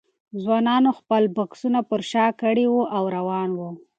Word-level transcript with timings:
ځوانانو 0.41 0.89
خپل 0.99 1.23
بکسونه 1.35 1.79
پر 1.89 2.01
شا 2.11 2.25
کړي 2.41 2.65
وو 2.69 2.83
او 2.95 3.03
روان 3.15 3.49
وو. 3.57 3.69